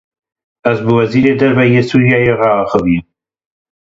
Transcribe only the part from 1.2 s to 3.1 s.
Derve yê Sûriye re axivîm.